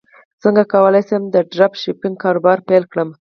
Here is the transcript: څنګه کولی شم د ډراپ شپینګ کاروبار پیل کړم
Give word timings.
څنګه 0.43 0.63
کولی 0.73 1.01
شم 1.07 1.23
د 1.29 1.35
ډراپ 1.51 1.73
شپینګ 1.81 2.15
کاروبار 2.23 2.57
پیل 2.67 2.83
کړم 2.91 3.09